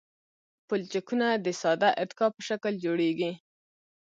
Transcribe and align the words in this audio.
پلچکونه 0.67 1.27
د 1.45 1.47
ساده 1.61 1.89
اتکا 2.01 2.27
په 2.35 2.41
شکل 2.49 2.73
جوړیږي 2.85 3.31